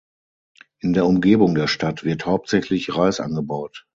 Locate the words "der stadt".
1.53-2.03